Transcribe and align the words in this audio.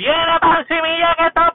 Viene 0.00 0.40
Pansimilla, 0.40 1.14
¿qué 1.18 1.26
está 1.26 1.49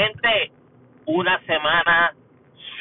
gente, 0.00 0.52
una 1.06 1.38
semana 1.44 2.14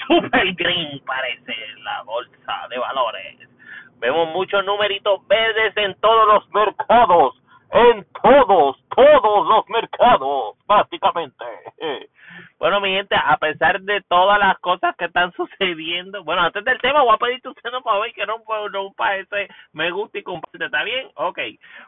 super 0.08 0.54
green 0.54 1.02
parece 1.06 1.54
la 1.84 2.04
bolsa 2.04 2.68
de 2.70 2.80
valores. 2.80 3.38
Vemos 4.00 4.30
muchos 4.30 4.64
numeritos 4.66 5.26
verdes 5.28 5.76
en 5.76 5.94
todos 5.96 6.28
los 6.28 6.50
mercados. 6.52 7.36
En 7.72 8.06
todos, 8.24 8.78
todos 8.96 9.48
los 9.48 9.70
mercados, 9.70 10.56
básicamente. 10.66 11.46
Bueno, 12.60 12.82
mi 12.82 12.92
gente, 12.92 13.16
a 13.16 13.38
pesar 13.38 13.80
de 13.82 14.02
todas 14.02 14.38
las 14.38 14.60
cosas 14.60 14.94
que 14.98 15.06
están 15.06 15.32
sucediendo, 15.38 16.26
bueno, 16.26 16.42
antes 16.42 16.64
del 16.66 16.78
tema 16.82 17.04
voy 17.04 17.16
a 17.16 17.18
pedirte 17.18 17.48
un 17.48 17.56
no 17.72 17.82
para 17.82 18.00
ver 18.00 18.14
que 18.14 18.26
no, 18.26 18.44
para 18.98 19.18
ese 19.18 19.48
me 19.72 19.92
gusta 19.92 20.20
y 20.20 20.24
comparte, 20.24 20.66
¿está 20.66 20.84
bien? 20.84 21.08
Ok. 21.16 21.40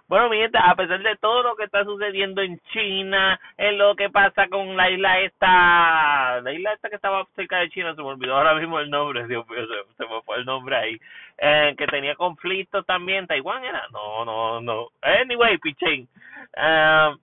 Bueno, 0.07 0.29
mi 0.29 0.37
gente, 0.37 0.57
a 0.57 0.73
pesar 0.75 1.01
de 1.03 1.17
todo 1.17 1.43
lo 1.43 1.55
que 1.57 1.65
está 1.65 1.83
sucediendo 1.83 2.41
en 2.41 2.57
China, 2.71 3.37
en 3.57 3.77
lo 3.77 3.95
que 3.95 4.09
pasa 4.09 4.47
con 4.47 4.77
la 4.77 4.89
isla 4.89 5.19
esta, 5.19 6.39
la 6.41 6.53
isla 6.53 6.71
esta 6.71 6.89
que 6.89 6.95
estaba 6.95 7.27
cerca 7.35 7.57
de 7.59 7.69
China, 7.71 7.93
se 7.93 8.01
me 8.01 8.07
olvidó 8.07 8.37
ahora 8.37 8.55
mismo 8.55 8.79
el 8.79 8.89
nombre, 8.89 9.27
Dios 9.27 9.45
mío, 9.49 9.67
se, 9.97 10.05
me 10.05 10.21
fue 10.21 10.37
el 10.37 10.45
nombre 10.45 10.77
ahí, 10.77 10.97
eh, 11.37 11.75
que 11.77 11.85
tenía 11.87 12.15
conflictos 12.15 12.85
también, 12.85 13.27
Taiwán 13.27 13.65
era, 13.65 13.87
no, 13.91 14.23
no, 14.23 14.61
no, 14.61 14.87
anyway, 15.01 15.57
pichín. 15.57 16.07
Uh, 16.55 17.17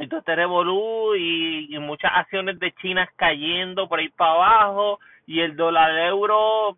entonces 0.00 0.36
revolú 0.36 1.14
y, 1.14 1.74
y 1.74 1.78
muchas 1.78 2.10
acciones 2.14 2.58
de 2.58 2.72
China 2.72 3.08
cayendo 3.16 3.88
por 3.88 3.98
ahí 3.98 4.08
para 4.08 4.32
abajo 4.32 4.98
y 5.26 5.40
el 5.40 5.56
dólar 5.56 5.96
euro 5.98 6.76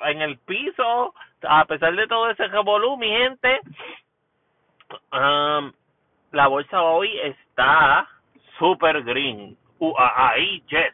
en 0.00 0.22
el 0.22 0.38
piso. 0.38 1.14
A 1.42 1.64
pesar 1.64 1.94
de 1.94 2.06
todo 2.06 2.30
ese 2.30 2.46
revolú 2.48 2.96
mi 2.96 3.08
gente 3.08 3.60
um, 5.12 5.72
la 6.32 6.46
bolsa 6.48 6.82
hoy 6.82 7.10
está 7.20 8.06
super 8.58 9.02
green. 9.02 9.56
Uh, 9.78 9.94
ahí 9.98 10.62
yes. 10.68 10.92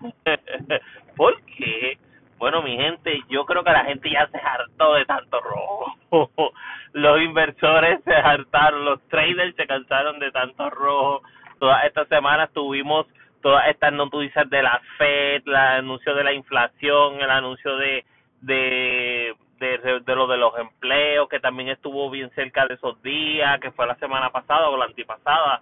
¿por 1.16 1.40
qué? 1.42 1.98
bueno 2.38 2.60
mi 2.60 2.76
gente 2.76 3.22
yo 3.30 3.46
creo 3.46 3.64
que 3.64 3.70
la 3.70 3.84
gente 3.84 4.10
ya 4.10 4.28
se 4.28 4.36
hartó 4.36 4.94
de 4.94 5.06
tanto 5.06 5.40
rojo 5.40 5.94
los 6.96 7.20
inversores 7.20 8.02
se 8.04 8.14
hartaron, 8.14 8.86
los 8.86 9.06
traders 9.08 9.54
se 9.54 9.66
cansaron 9.66 10.18
de 10.18 10.30
tanto 10.32 10.70
rojo. 10.70 11.20
Todas 11.58 11.84
estas 11.84 12.08
semanas 12.08 12.50
tuvimos 12.54 13.06
todas 13.42 13.68
estas 13.68 13.92
noticias 13.92 14.48
de 14.48 14.62
la 14.62 14.80
Fed, 14.96 15.42
el 15.44 15.56
anuncio 15.56 16.14
de 16.14 16.24
la 16.24 16.32
inflación, 16.32 17.20
el 17.20 17.30
anuncio 17.30 17.76
de 17.76 18.02
de, 18.40 19.34
de, 19.58 20.14
lo 20.14 20.26
de 20.26 20.36
los 20.38 20.58
empleos, 20.58 21.28
que 21.28 21.38
también 21.38 21.68
estuvo 21.68 22.08
bien 22.08 22.30
cerca 22.30 22.66
de 22.66 22.74
esos 22.74 23.02
días, 23.02 23.60
que 23.60 23.72
fue 23.72 23.86
la 23.86 23.96
semana 23.96 24.30
pasada 24.30 24.70
o 24.70 24.76
la 24.78 24.86
antipasada, 24.86 25.60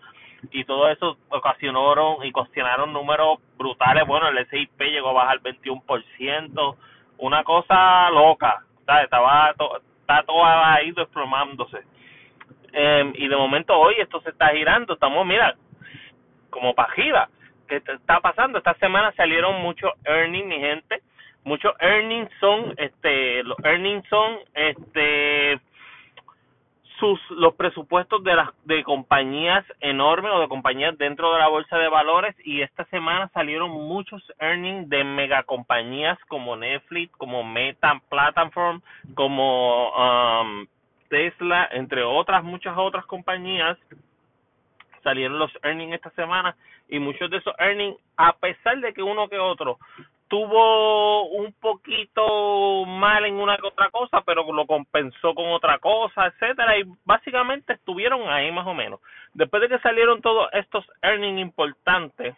y 0.52 0.64
todo 0.64 0.88
eso 0.88 1.16
ocasionaron 1.30 2.24
y 2.24 2.30
cuestionaron 2.30 2.92
números 2.92 3.38
brutales. 3.56 4.06
Bueno, 4.06 4.28
el 4.28 4.46
SIP 4.50 4.80
llegó 4.82 5.10
a 5.10 5.24
bajar 5.24 5.40
21%, 5.40 6.76
una 7.18 7.42
cosa 7.42 8.08
loca, 8.10 8.62
¿sabes? 8.86 9.04
estaba 9.04 9.52
todo 9.58 9.80
está 10.04 10.22
todo 10.22 10.44
ahí 10.44 10.92
desplomándose. 10.92 11.78
Eh, 12.72 13.12
y 13.14 13.28
de 13.28 13.36
momento 13.36 13.74
hoy 13.74 13.94
esto 13.98 14.20
se 14.20 14.30
está 14.30 14.48
girando, 14.48 14.94
estamos, 14.94 15.24
mira, 15.26 15.54
como 16.50 16.74
pajida. 16.74 17.28
¿Qué 17.66 17.76
está 17.76 18.20
pasando? 18.20 18.58
Esta 18.58 18.74
semana 18.74 19.12
salieron 19.12 19.62
muchos 19.62 19.90
earnings, 20.04 20.46
mi 20.46 20.60
gente. 20.60 21.00
Muchos 21.44 21.72
earnings 21.80 22.30
son, 22.38 22.74
este, 22.76 23.42
los 23.44 23.58
earnings 23.64 24.06
son, 24.08 24.38
este, 24.54 25.58
sus 27.04 27.20
los 27.32 27.54
presupuestos 27.54 28.24
de 28.24 28.34
las 28.34 28.48
de 28.64 28.82
compañías 28.82 29.62
enormes 29.80 30.32
o 30.32 30.40
de 30.40 30.48
compañías 30.48 30.96
dentro 30.96 31.34
de 31.34 31.38
la 31.38 31.48
bolsa 31.48 31.76
de 31.76 31.88
valores 31.88 32.34
y 32.44 32.62
esta 32.62 32.86
semana 32.86 33.28
salieron 33.34 33.70
muchos 33.70 34.22
earnings 34.38 34.88
de 34.88 35.04
megacompañías 35.04 36.18
como 36.28 36.56
Netflix, 36.56 37.14
como 37.18 37.44
Meta 37.44 38.00
Platform, 38.08 38.80
como 39.14 39.90
um, 39.90 40.66
Tesla, 41.10 41.68
entre 41.72 42.04
otras 42.04 42.42
muchas 42.42 42.74
otras 42.78 43.04
compañías. 43.04 43.76
Salieron 45.02 45.38
los 45.38 45.52
earnings 45.62 45.96
esta 45.96 46.10
semana 46.10 46.56
y 46.88 46.98
muchos 47.00 47.28
de 47.30 47.36
esos 47.36 47.54
earnings 47.58 47.98
a 48.16 48.32
pesar 48.32 48.78
de 48.80 48.94
que 48.94 49.02
uno 49.02 49.28
que 49.28 49.38
otro 49.38 49.78
tuvo 50.34 51.28
un 51.28 51.52
poquito 51.60 52.84
mal 52.86 53.24
en 53.24 53.36
una 53.36 53.56
que 53.56 53.68
otra 53.68 53.88
cosa, 53.90 54.20
pero 54.22 54.42
lo 54.52 54.66
compensó 54.66 55.32
con 55.32 55.46
otra 55.52 55.78
cosa, 55.78 56.26
etcétera, 56.26 56.76
y 56.76 56.82
básicamente 57.04 57.74
estuvieron 57.74 58.28
ahí 58.28 58.50
más 58.50 58.66
o 58.66 58.74
menos. 58.74 58.98
Después 59.32 59.62
de 59.62 59.68
que 59.68 59.78
salieron 59.78 60.20
todos 60.20 60.48
estos 60.52 60.84
earnings 61.02 61.40
importantes, 61.40 62.34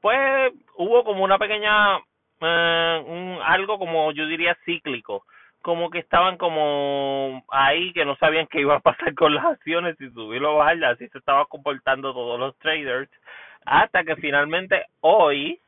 pues 0.00 0.54
hubo 0.76 1.04
como 1.04 1.22
una 1.22 1.36
pequeña, 1.36 1.98
eh, 2.40 3.04
un, 3.08 3.40
algo 3.44 3.78
como 3.78 4.10
yo 4.12 4.26
diría 4.26 4.56
cíclico, 4.64 5.26
como 5.60 5.90
que 5.90 5.98
estaban 5.98 6.38
como 6.38 7.44
ahí 7.50 7.92
que 7.92 8.06
no 8.06 8.16
sabían 8.16 8.46
qué 8.46 8.60
iba 8.60 8.76
a 8.76 8.80
pasar 8.80 9.14
con 9.14 9.34
las 9.34 9.44
acciones, 9.44 9.98
si 9.98 10.08
subir 10.12 10.42
o 10.42 10.56
bajar, 10.56 10.82
así 10.86 11.08
se 11.08 11.18
estaban 11.18 11.44
comportando 11.50 12.14
todos 12.14 12.40
los 12.40 12.56
traders, 12.56 13.10
hasta 13.66 14.02
que 14.02 14.16
finalmente 14.16 14.86
hoy, 15.00 15.60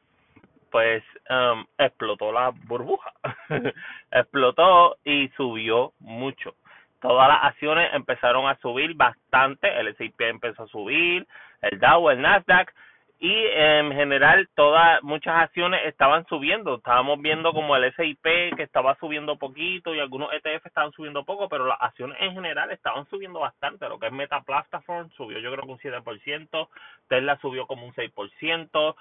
pues 0.71 1.03
um, 1.31 1.65
explotó 1.78 2.32
la 2.32 2.53
burbuja, 2.66 3.12
explotó 4.10 4.97
y 5.04 5.28
subió 5.37 5.93
mucho. 6.00 6.54
Todas 7.00 7.28
las 7.28 7.44
acciones 7.44 7.91
empezaron 7.94 8.49
a 8.49 8.56
subir 8.59 8.94
bastante, 8.94 9.69
el 9.78 9.88
S&P 9.88 10.28
empezó 10.28 10.65
a 10.65 10.69
subir, 10.69 11.26
el 11.62 11.78
Dow, 11.78 12.10
el 12.10 12.21
Nasdaq, 12.21 12.72
y 13.19 13.32
en 13.32 13.93
general 13.93 14.47
todas 14.54 15.03
muchas 15.03 15.34
acciones 15.37 15.81
estaban 15.87 16.27
subiendo. 16.27 16.77
Estábamos 16.77 17.21
viendo 17.22 17.53
como 17.53 17.75
el 17.75 17.94
SIP 17.94 18.22
que 18.22 18.62
estaba 18.62 18.94
subiendo 18.97 19.37
poquito 19.37 19.94
y 19.94 20.00
algunos 20.00 20.31
ETF 20.34 20.66
estaban 20.66 20.93
subiendo 20.93 21.25
poco 21.25 21.49
pero 21.49 21.66
las 21.66 21.78
acciones 21.81 22.19
en 22.21 22.34
general 22.34 22.71
estaban 22.72 23.09
subiendo 23.09 23.41
bastante. 23.41 23.88
Lo 23.88 23.99
que 23.99 24.09
es 24.09 24.12
Meta 24.12 24.43
Platform 24.43 25.10
subió 25.16 25.38
yo 25.38 25.50
creo 25.50 25.65
que 25.65 25.72
un 25.72 25.78
7% 25.78 26.69
Tesla 27.09 27.38
subió 27.41 27.66
como 27.66 27.87
un 27.87 27.94
6% 27.94 28.94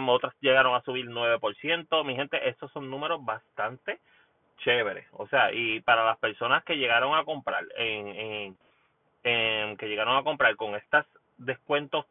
um, 0.00 0.08
otras 0.10 0.34
llegaron 0.40 0.74
a 0.74 0.82
subir 0.82 1.08
9% 1.08 2.04
mi 2.04 2.14
gente 2.14 2.48
estos 2.50 2.70
son 2.72 2.90
números 2.90 3.24
bastante 3.24 3.98
chéveres. 4.58 5.06
O 5.12 5.26
sea 5.28 5.54
y 5.54 5.80
para 5.80 6.04
las 6.04 6.18
personas 6.18 6.64
que 6.64 6.76
llegaron 6.76 7.14
a 7.14 7.24
comprar 7.24 7.64
en, 7.78 8.08
en, 8.08 8.56
en 9.24 9.76
que 9.78 9.88
llegaron 9.88 10.18
a 10.18 10.22
comprar 10.22 10.54
con 10.56 10.74
estas 10.74 11.06
descuentos 11.38 12.04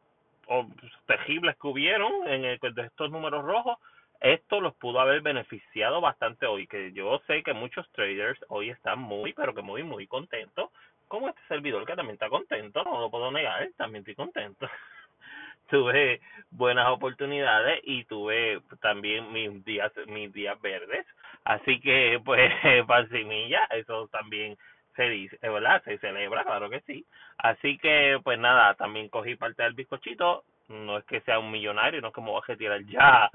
o 0.51 0.67
terribles 1.07 1.55
que 1.55 1.67
hubieron 1.67 2.27
en 2.27 2.43
estos 2.45 3.09
números 3.09 3.45
rojos, 3.45 3.77
esto 4.19 4.59
los 4.59 4.75
pudo 4.75 4.99
haber 4.99 5.21
beneficiado 5.21 6.01
bastante 6.01 6.45
hoy, 6.45 6.67
que 6.67 6.91
yo 6.91 7.21
sé 7.25 7.41
que 7.41 7.53
muchos 7.53 7.89
traders 7.93 8.39
hoy 8.49 8.69
están 8.69 8.99
muy, 8.99 9.31
pero 9.31 9.55
que 9.55 9.61
muy, 9.61 9.83
muy 9.83 10.07
contentos, 10.07 10.69
como 11.07 11.29
este 11.29 11.41
servidor 11.47 11.85
que 11.85 11.95
también 11.95 12.15
está 12.15 12.27
contento, 12.29 12.83
no 12.83 12.99
lo 12.99 13.09
puedo 13.09 13.31
negar, 13.31 13.65
también 13.77 14.01
estoy 14.01 14.15
contento. 14.15 14.67
tuve 15.69 16.19
buenas 16.51 16.89
oportunidades 16.89 17.79
y 17.83 18.03
tuve 18.03 18.59
también 18.81 19.31
mis 19.31 19.63
días, 19.63 19.93
mis 20.07 20.33
días 20.33 20.59
verdes, 20.61 21.05
así 21.45 21.79
que 21.79 22.19
pues, 22.25 22.51
pasimilla, 22.87 23.65
eso 23.71 24.09
también 24.09 24.57
se 24.95 25.03
dice, 25.03 25.37
¿verdad? 25.41 25.81
Se 25.83 25.97
celebra, 25.99 26.43
claro 26.43 26.69
que 26.69 26.81
sí. 26.81 27.05
Así 27.37 27.77
que, 27.77 28.19
pues 28.23 28.37
nada, 28.39 28.75
también 28.75 29.09
cogí 29.09 29.35
parte 29.35 29.63
del 29.63 29.73
bizcochito. 29.73 30.43
No 30.71 30.97
es 30.97 31.05
que 31.05 31.21
sea 31.21 31.39
un 31.39 31.51
millonario, 31.51 32.01
no 32.01 32.07
es 32.07 32.13
como 32.13 32.31
voy 32.31 32.41
a 32.43 32.47
retirar 32.47 32.83
ya. 32.85 33.29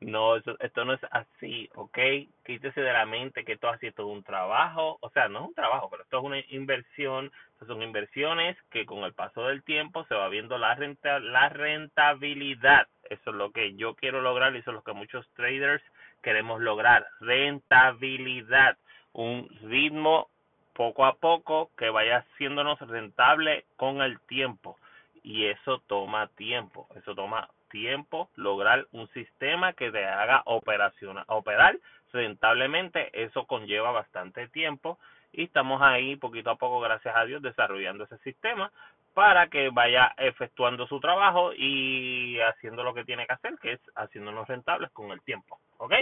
No, 0.00 0.36
eso, 0.36 0.56
esto 0.60 0.84
no 0.86 0.94
es 0.94 1.00
así, 1.10 1.68
¿ok? 1.74 1.98
Quítese 2.44 2.80
de 2.80 2.92
la 2.92 3.04
mente 3.04 3.44
que 3.44 3.52
esto 3.52 3.68
así 3.68 3.86
es 3.86 3.94
todo 3.94 4.06
un 4.06 4.24
trabajo. 4.24 4.96
O 5.00 5.10
sea, 5.10 5.28
no 5.28 5.40
es 5.40 5.48
un 5.48 5.54
trabajo, 5.54 5.88
pero 5.90 6.02
esto 6.02 6.18
es 6.18 6.24
una 6.24 6.40
inversión. 6.48 7.30
Son 7.66 7.82
inversiones 7.82 8.56
que 8.70 8.86
con 8.86 9.04
el 9.04 9.12
paso 9.12 9.46
del 9.46 9.62
tiempo 9.62 10.04
se 10.04 10.14
va 10.14 10.28
viendo 10.28 10.56
la, 10.56 10.74
renta, 10.74 11.20
la 11.20 11.50
rentabilidad. 11.50 12.88
Eso 13.10 13.30
es 13.30 13.36
lo 13.36 13.52
que 13.52 13.74
yo 13.76 13.94
quiero 13.94 14.22
lograr 14.22 14.54
y 14.54 14.60
eso 14.60 14.70
es 14.70 14.76
lo 14.76 14.82
que 14.82 14.94
muchos 14.94 15.28
traders 15.34 15.82
queremos 16.22 16.60
lograr. 16.62 17.06
Rentabilidad. 17.20 18.78
Un 19.12 19.48
ritmo 19.64 20.28
poco 20.72 21.04
a 21.04 21.16
poco 21.16 21.70
que 21.76 21.90
vaya 21.90 22.18
haciéndonos 22.18 22.80
rentable 22.80 23.66
con 23.76 24.00
el 24.00 24.18
tiempo 24.20 24.78
y 25.22 25.46
eso 25.46 25.82
toma 25.86 26.28
tiempo, 26.28 26.86
eso 26.96 27.14
toma 27.14 27.48
tiempo 27.70 28.28
lograr 28.36 28.86
un 28.92 29.08
sistema 29.08 29.72
que 29.72 29.90
te 29.90 30.04
haga 30.04 30.42
operación, 30.46 31.18
operar 31.28 31.76
rentablemente, 32.12 33.10
eso 33.12 33.46
conlleva 33.46 33.92
bastante 33.92 34.48
tiempo 34.48 34.98
y 35.32 35.44
estamos 35.44 35.80
ahí 35.80 36.16
poquito 36.16 36.50
a 36.50 36.56
poco, 36.56 36.80
gracias 36.80 37.14
a 37.16 37.24
Dios, 37.24 37.40
desarrollando 37.42 38.04
ese 38.04 38.18
sistema 38.18 38.72
para 39.14 39.48
que 39.48 39.70
vaya 39.70 40.14
efectuando 40.18 40.86
su 40.86 41.00
trabajo 41.00 41.52
y 41.52 42.38
haciendo 42.40 42.82
lo 42.82 42.94
que 42.94 43.04
tiene 43.04 43.26
que 43.26 43.32
hacer, 43.32 43.58
que 43.60 43.72
es 43.72 43.80
haciéndonos 43.96 44.48
rentables 44.48 44.90
con 44.92 45.10
el 45.10 45.20
tiempo, 45.22 45.58
¿ok? 45.78 45.94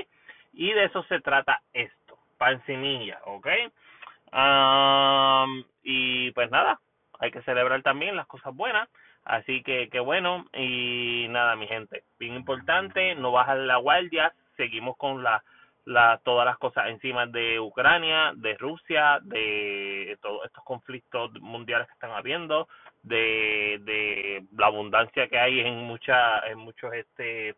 Y 0.52 0.72
de 0.72 0.84
eso 0.84 1.02
se 1.04 1.20
trata 1.20 1.60
esto, 1.72 2.18
pancinilla, 2.36 3.20
¿ok? 3.24 3.46
y 5.84 6.30
pues 6.32 6.50
nada, 6.50 6.78
hay 7.18 7.30
que 7.30 7.42
celebrar 7.42 7.82
también 7.82 8.16
las 8.16 8.26
cosas 8.26 8.54
buenas, 8.54 8.88
así 9.24 9.62
que 9.62 9.88
qué 9.90 10.00
bueno, 10.00 10.46
y 10.54 11.26
nada, 11.30 11.56
mi 11.56 11.66
gente, 11.66 12.04
bien 12.18 12.34
importante, 12.34 13.14
no 13.14 13.32
bajar 13.32 13.58
la 13.58 13.76
guardia, 13.76 14.32
seguimos 14.56 14.96
con 14.96 15.22
la 15.22 15.42
la, 15.88 16.20
todas 16.22 16.44
las 16.44 16.58
cosas 16.58 16.88
encima 16.88 17.26
de 17.26 17.58
Ucrania, 17.58 18.32
de 18.36 18.54
Rusia, 18.58 19.20
de 19.22 20.18
todos 20.20 20.44
estos 20.44 20.62
conflictos 20.62 21.32
mundiales 21.40 21.86
que 21.86 21.94
están 21.94 22.10
habiendo, 22.10 22.68
de, 23.02 23.78
de 23.80 24.44
la 24.56 24.66
abundancia 24.66 25.28
que 25.28 25.38
hay 25.38 25.60
en 25.60 25.76
mucha, 25.84 26.46
en 26.46 26.58
muchos 26.58 26.92
este 26.92 27.54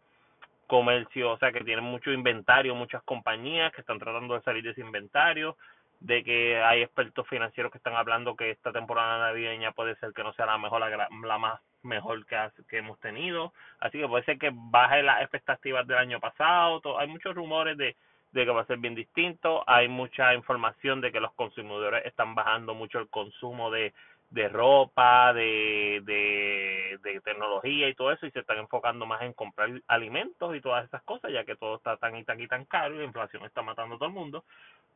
comercios, 0.68 1.28
o 1.34 1.38
sea 1.38 1.50
que 1.50 1.64
tienen 1.64 1.84
mucho 1.84 2.12
inventario, 2.12 2.76
muchas 2.76 3.02
compañías 3.02 3.72
que 3.72 3.80
están 3.80 3.98
tratando 3.98 4.34
de 4.34 4.42
salir 4.42 4.62
de 4.62 4.70
ese 4.70 4.80
inventario, 4.80 5.56
de 6.00 6.24
que 6.24 6.62
hay 6.62 6.82
expertos 6.82 7.28
financieros 7.28 7.70
que 7.70 7.78
están 7.78 7.94
hablando 7.94 8.34
que 8.34 8.50
esta 8.50 8.72
temporada 8.72 9.18
navideña 9.18 9.72
puede 9.72 9.96
ser 9.96 10.12
que 10.12 10.22
no 10.22 10.32
sea 10.32 10.46
la 10.46 10.58
mejor, 10.58 10.80
la, 10.80 11.08
la 11.10 11.38
más 11.38 11.60
mejor 11.82 12.24
que, 12.26 12.36
que 12.68 12.78
hemos 12.78 12.98
tenido, 13.00 13.52
así 13.80 13.98
que 13.98 14.08
puede 14.08 14.24
ser 14.24 14.38
que 14.38 14.50
baje 14.52 15.02
las 15.02 15.22
expectativas 15.22 15.86
del 15.86 15.98
año 15.98 16.20
pasado, 16.20 16.98
hay 16.98 17.08
muchos 17.08 17.34
rumores 17.34 17.76
de 17.76 17.96
de 18.32 18.44
que 18.44 18.50
va 18.50 18.62
a 18.62 18.66
ser 18.66 18.78
bien 18.78 18.94
distinto. 18.94 19.64
Hay 19.66 19.88
mucha 19.88 20.34
información 20.34 21.00
de 21.00 21.12
que 21.12 21.20
los 21.20 21.32
consumidores 21.32 22.04
están 22.06 22.34
bajando 22.34 22.74
mucho 22.74 22.98
el 22.98 23.08
consumo 23.08 23.70
de, 23.70 23.92
de 24.30 24.48
ropa, 24.48 25.32
de, 25.32 26.02
de, 26.04 26.98
de 27.02 27.20
tecnología 27.20 27.88
y 27.88 27.94
todo 27.94 28.12
eso, 28.12 28.26
y 28.26 28.30
se 28.30 28.40
están 28.40 28.58
enfocando 28.58 29.04
más 29.04 29.22
en 29.22 29.32
comprar 29.32 29.68
alimentos 29.88 30.54
y 30.54 30.60
todas 30.60 30.84
esas 30.86 31.02
cosas, 31.02 31.32
ya 31.32 31.44
que 31.44 31.56
todo 31.56 31.76
está 31.76 31.96
tan 31.96 32.16
y 32.16 32.24
tan 32.24 32.40
y 32.40 32.46
tan 32.46 32.64
caro 32.64 32.94
y 32.94 32.98
la 32.98 33.04
inflación 33.04 33.44
está 33.44 33.62
matando 33.62 33.96
a 33.96 33.98
todo 33.98 34.08
el 34.08 34.14
mundo, 34.14 34.44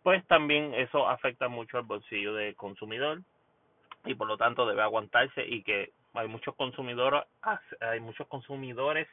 pues 0.05 0.25
también 0.27 0.75
eso 0.75 1.09
afecta 1.09 1.49
mucho 1.49 1.79
al 1.79 1.85
bolsillo 1.85 2.35
del 2.35 2.55
consumidor 2.55 3.23
y 4.05 4.15
por 4.15 4.29
lo 4.29 4.37
tanto 4.37 4.67
debe 4.67 4.83
aguantarse 4.83 5.45
y 5.47 5.63
que 5.63 5.93
hay 6.13 6.29
muchos 6.29 6.55
consumidores 6.55 7.25
hay 7.81 8.01
muchos 8.01 8.27
consumidores 8.29 9.09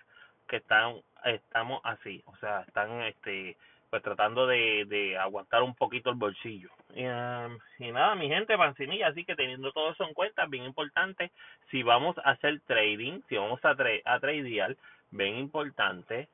que 0.47 0.57
están 0.57 1.01
estamos 1.23 1.81
así 1.83 2.21
o 2.25 2.35
sea 2.37 2.61
están 2.61 3.01
este 3.03 3.57
pues 3.91 4.01
tratando 4.03 4.47
de, 4.47 4.85
de 4.87 5.17
aguantar 5.17 5.61
un 5.63 5.75
poquito 5.75 6.09
el 6.09 6.15
bolsillo. 6.15 6.69
Y, 6.95 7.05
um, 7.05 7.59
nada, 7.93 8.15
mi 8.15 8.29
gente, 8.29 8.57
pancinilla, 8.57 9.07
así 9.07 9.25
que 9.25 9.35
teniendo 9.35 9.73
todo 9.73 9.91
eso 9.91 10.05
en 10.05 10.13
cuenta, 10.13 10.45
bien 10.45 10.63
importante, 10.63 11.29
si 11.69 11.83
vamos 11.83 12.17
a 12.19 12.31
hacer 12.31 12.61
trading, 12.61 13.19
si 13.27 13.35
vamos 13.35 13.59
a, 13.65 13.75
tra 13.75 13.89
a 14.05 14.19
tradear, 14.21 14.77
bien 15.11 15.35
importante, 15.35 16.29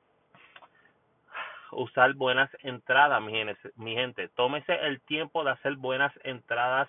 usar 1.72 2.14
buenas 2.14 2.50
entradas, 2.62 3.20
mi 3.24 3.32
gente, 3.32 3.58
mi 3.76 3.96
gente, 3.96 4.28
tómese 4.30 4.76
el 4.86 5.02
tiempo 5.02 5.44
de 5.44 5.52
hacer 5.52 5.78
buenas 5.78 6.14
entradas 6.24 6.88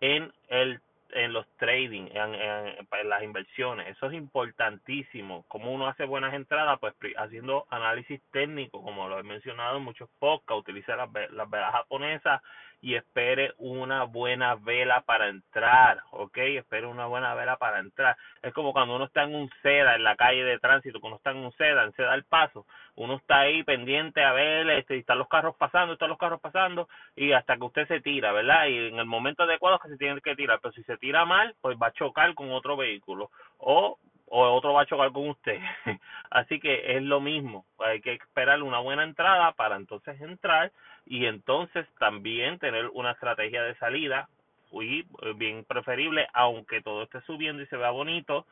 en 0.00 0.32
el 0.48 0.80
en 1.10 1.32
los 1.32 1.46
trading, 1.56 2.08
en, 2.12 2.34
en, 2.34 3.08
las 3.08 3.22
inversiones. 3.22 3.88
Eso 3.88 4.06
es 4.06 4.14
importantísimo. 4.14 5.44
Como 5.48 5.72
uno 5.72 5.86
hace 5.86 6.04
buenas 6.04 6.34
entradas, 6.34 6.78
pues 6.80 6.94
haciendo 7.16 7.66
análisis 7.70 8.20
técnico, 8.32 8.82
como 8.82 9.08
lo 9.08 9.18
he 9.18 9.22
mencionado 9.22 9.78
en 9.78 9.84
muchos 9.84 10.08
podcasts, 10.18 10.60
utilice 10.60 10.94
las, 10.96 11.08
las 11.30 11.50
velas 11.50 11.72
japonesas 11.72 12.42
y 12.84 12.96
espere 12.96 13.54
una 13.56 14.04
buena 14.04 14.56
vela 14.56 15.00
para 15.06 15.28
entrar, 15.28 16.02
¿ok? 16.10 16.36
Espere 16.36 16.86
una 16.86 17.06
buena 17.06 17.34
vela 17.34 17.56
para 17.56 17.78
entrar. 17.78 18.14
Es 18.42 18.52
como 18.52 18.74
cuando 18.74 18.94
uno 18.94 19.06
está 19.06 19.22
en 19.22 19.34
un 19.34 19.50
seda 19.62 19.94
en 19.94 20.04
la 20.04 20.16
calle 20.16 20.44
de 20.44 20.58
tránsito, 20.58 21.00
cuando 21.00 21.16
está 21.16 21.30
en 21.30 21.38
un 21.38 21.52
seda, 21.52 21.84
en 21.84 21.94
seda 21.94 22.12
al 22.12 22.24
paso, 22.24 22.66
uno 22.96 23.14
está 23.14 23.38
ahí 23.40 23.62
pendiente 23.62 24.22
a 24.22 24.32
ver, 24.32 24.68
este, 24.68 24.98
están 24.98 25.16
los 25.16 25.28
carros 25.28 25.56
pasando, 25.56 25.94
están 25.94 26.10
los 26.10 26.18
carros 26.18 26.42
pasando, 26.42 26.86
y 27.16 27.32
hasta 27.32 27.56
que 27.56 27.64
usted 27.64 27.88
se 27.88 28.02
tira, 28.02 28.32
¿verdad? 28.32 28.66
Y 28.66 28.88
en 28.88 28.98
el 28.98 29.06
momento 29.06 29.44
adecuado 29.44 29.76
es 29.76 29.82
que 29.82 29.88
se 29.88 29.96
tiene 29.96 30.20
que 30.20 30.36
tirar, 30.36 30.58
pero 30.60 30.74
si 30.74 30.82
se 30.82 30.98
tira 30.98 31.24
mal, 31.24 31.54
pues 31.62 31.78
va 31.82 31.86
a 31.86 31.92
chocar 31.92 32.34
con 32.34 32.52
otro 32.52 32.76
vehículo, 32.76 33.30
o 33.56 33.98
o 34.36 34.52
otro 34.52 34.72
va 34.72 34.82
a 34.82 34.86
chocar 34.86 35.12
con 35.12 35.28
usted. 35.28 35.60
Así 36.30 36.58
que 36.58 36.96
es 36.96 37.02
lo 37.04 37.20
mismo, 37.20 37.64
hay 37.78 38.00
que 38.00 38.14
esperar 38.14 38.60
una 38.64 38.80
buena 38.80 39.04
entrada 39.04 39.52
para 39.52 39.76
entonces 39.76 40.20
entrar 40.20 40.72
y 41.06 41.26
entonces 41.26 41.86
también 42.00 42.58
tener 42.58 42.88
una 42.94 43.12
estrategia 43.12 43.62
de 43.62 43.76
salida 43.76 44.28
eh, 44.72 45.04
bien 45.36 45.64
preferible, 45.64 46.26
aunque 46.32 46.82
todo 46.82 47.04
esté 47.04 47.20
subiendo 47.20 47.62
y 47.62 47.66
se 47.66 47.76
vea 47.76 47.90
bonito, 47.90 48.44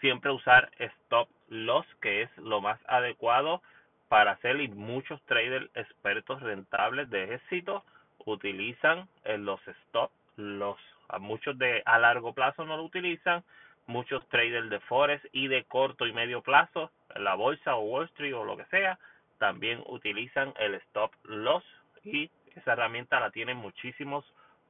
siempre 0.00 0.30
usar 0.30 0.70
stop 0.78 1.28
loss, 1.48 1.86
que 2.00 2.22
es 2.22 2.38
lo 2.38 2.60
más 2.60 2.78
adecuado 2.86 3.62
para 4.08 4.32
hacer 4.32 4.60
y 4.60 4.68
muchos 4.68 5.20
traders 5.22 5.68
expertos 5.74 6.40
rentables 6.40 7.10
de 7.10 7.34
éxito 7.34 7.82
utilizan 8.26 9.08
eh, 9.24 9.38
los 9.38 9.60
stop 9.66 10.12
loss. 10.36 10.78
A 11.08 11.18
muchos 11.18 11.58
de 11.58 11.82
a 11.84 11.98
largo 11.98 12.32
plazo 12.32 12.64
no 12.64 12.76
lo 12.76 12.84
utilizan, 12.84 13.42
muchos 13.90 14.26
traders 14.28 14.70
de 14.70 14.80
forex 14.80 15.26
y 15.32 15.48
de 15.48 15.64
corto 15.64 16.06
y 16.06 16.12
medio 16.12 16.42
plazo, 16.42 16.90
la 17.16 17.34
bolsa 17.34 17.76
o 17.76 17.80
Wall 17.80 18.06
Street 18.06 18.34
o 18.34 18.44
lo 18.44 18.56
que 18.56 18.64
sea, 18.66 18.98
también 19.38 19.82
utilizan 19.86 20.54
el 20.58 20.74
stop 20.74 21.12
loss 21.24 21.64
y 22.04 22.30
esa 22.56 22.72
herramienta 22.72 23.20
la 23.20 23.30
tienen 23.30 23.56
muchísimos 23.56 24.24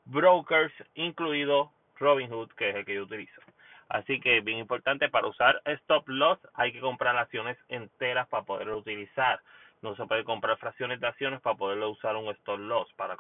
brokers, 0.05 0.73
incluido 0.95 1.73
Robinhood, 1.99 2.51
que 2.53 2.71
es 2.71 2.77
el 2.77 2.85
que 2.85 2.95
yo 2.95 3.03
utilizo. 3.03 3.41
Así 3.89 4.21
que 4.21 4.41
bien 4.41 4.59
importante 4.59 5.09
para 5.09 5.27
usar 5.27 5.61
stop 5.65 6.09
loss 6.09 6.39
hay 6.55 6.73
que 6.73 6.81
comprar 6.81 7.17
acciones 7.17 7.59
enteras 7.69 8.29
para 8.29 8.45
poderlo 8.45 8.79
utilizar. 8.79 9.41
No 9.83 9.97
se 9.97 10.07
puede 10.07 10.25
comprar 10.25 10.59
fracciones 10.59 11.01
de 11.01 11.09
acciones 11.09 11.41
para 11.41 11.57
poderlo 11.57 11.91
usar 11.91 12.15
un 12.15 12.29
stop 12.29 12.61
loss. 12.61 12.93
Para, 12.95 13.17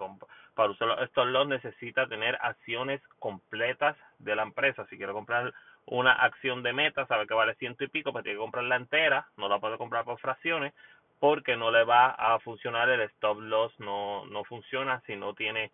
para 0.55 0.71
usar 0.71 1.03
stop 1.05 1.27
loss 1.27 1.49
necesita 1.49 2.07
tener 2.07 2.39
acciones 2.41 3.03
completas 3.19 3.97
de 4.19 4.37
la 4.37 4.43
empresa. 4.43 4.87
Si 4.87 4.97
quiere 4.97 5.13
comprar 5.13 5.53
una 5.87 6.13
acción 6.13 6.63
de 6.63 6.73
meta, 6.73 7.07
sabe 7.07 7.27
que 7.27 7.35
vale 7.35 7.55
ciento 7.57 7.85
y 7.85 7.89
pico, 7.89 8.13
pues 8.13 8.23
tiene 8.23 8.37
que 8.37 8.43
comprarla 8.43 8.77
entera, 8.77 9.27
no 9.37 9.49
la 9.49 9.59
puede 9.59 9.79
comprar 9.79 10.05
por 10.05 10.19
fracciones, 10.21 10.73
porque 11.19 11.57
no 11.57 11.71
le 11.71 11.85
va 11.85 12.11
a 12.11 12.39
funcionar 12.41 12.89
el 12.89 13.01
stop 13.03 13.41
loss, 13.41 13.73
no, 13.79 14.25
no 14.27 14.45
funciona 14.45 15.01
si 15.07 15.17
no 15.17 15.35
tiene, 15.35 15.71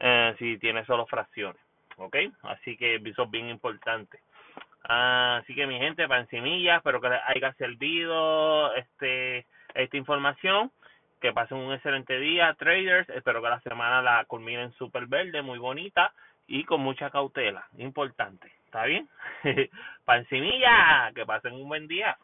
eh, 0.00 0.34
si 0.38 0.58
tiene 0.58 0.84
solo 0.84 1.06
fracciones, 1.06 1.60
¿ok? 1.96 2.16
Así 2.42 2.76
que 2.76 2.96
eso 2.96 3.22
es 3.22 3.30
bien 3.30 3.48
importante. 3.48 4.20
así 4.82 5.54
que 5.54 5.66
mi 5.66 5.78
gente, 5.78 6.08
para 6.08 6.20
encimilla, 6.20 6.76
espero 6.76 7.00
que 7.00 7.08
les 7.10 7.20
haya 7.26 7.52
servido 7.54 8.74
este 8.74 9.46
esta 9.74 9.96
información. 9.96 10.70
Que 11.20 11.32
pasen 11.32 11.58
un 11.58 11.72
excelente 11.72 12.18
día, 12.18 12.54
traders. 12.58 13.08
Espero 13.08 13.42
que 13.42 13.48
la 13.48 13.60
semana 13.60 14.02
la 14.02 14.24
culminen 14.26 14.72
súper 14.74 15.06
verde, 15.06 15.40
muy 15.42 15.58
bonita 15.58 16.12
y 16.46 16.64
con 16.64 16.80
mucha 16.80 17.10
cautela. 17.10 17.66
Importante. 17.78 18.52
¿Está 18.74 18.86
bien? 18.86 19.08
Pancimilla, 20.04 21.12
que 21.14 21.24
pasen 21.24 21.52
un 21.52 21.68
buen 21.68 21.86
día. 21.86 22.18